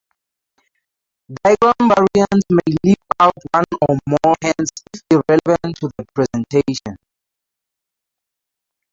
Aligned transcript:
Diagram 1.43 1.75
variants 1.89 2.45
may 2.49 2.75
leave 2.83 2.95
out 3.19 3.33
one 3.53 3.63
or 3.87 3.99
more 4.07 4.35
hands 4.41 4.71
if 4.95 5.03
irrelevant 5.11 5.75
to 5.79 5.91
the 5.95 6.05
presentation. 6.15 6.97